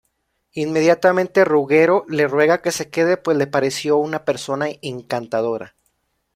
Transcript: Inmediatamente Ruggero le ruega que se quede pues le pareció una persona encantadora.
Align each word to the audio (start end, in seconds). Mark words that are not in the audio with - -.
Inmediatamente 0.53 1.45
Ruggero 1.45 2.05
le 2.09 2.25
ruega 2.27 2.59
que 2.63 2.71
se 2.71 2.89
quede 2.89 3.17
pues 3.17 3.37
le 3.37 3.45
pareció 3.45 3.97
una 3.97 4.25
persona 4.25 4.65
encantadora. 4.81 5.75